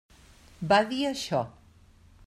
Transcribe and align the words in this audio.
Va 0.71 0.79
dir 0.93 1.03
això. 1.11 1.45